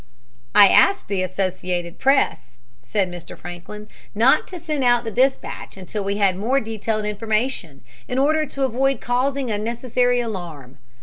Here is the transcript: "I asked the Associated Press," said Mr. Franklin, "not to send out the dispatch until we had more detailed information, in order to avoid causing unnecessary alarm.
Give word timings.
"I 0.55 0.67
asked 0.69 1.07
the 1.09 1.21
Associated 1.21 1.99
Press," 1.99 2.57
said 2.81 3.07
Mr. 3.07 3.37
Franklin, 3.37 3.87
"not 4.15 4.47
to 4.47 4.59
send 4.59 4.83
out 4.83 5.03
the 5.03 5.11
dispatch 5.11 5.77
until 5.77 6.03
we 6.03 6.17
had 6.17 6.35
more 6.35 6.59
detailed 6.59 7.05
information, 7.05 7.83
in 8.07 8.17
order 8.17 8.47
to 8.47 8.63
avoid 8.63 8.99
causing 8.99 9.51
unnecessary 9.51 10.19
alarm. 10.19 10.79